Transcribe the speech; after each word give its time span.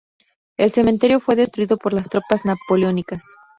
El 0.57 0.71
cementerio 0.71 1.19
fue 1.19 1.35
destruido 1.35 1.77
por 1.77 1.93
las 1.93 2.09
tropas 2.09 2.43
napoleónicas. 2.43 3.23